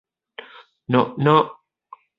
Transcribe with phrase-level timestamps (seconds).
[0.89, 1.61] Knock, knock.